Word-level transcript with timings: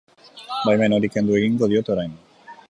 Baimen 0.69 0.95
hori 0.97 1.11
kendu 1.17 1.37
egingo 1.41 1.71
diote 1.75 1.95
orain. 1.99 2.17